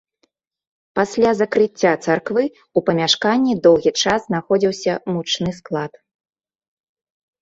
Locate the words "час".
4.01-4.19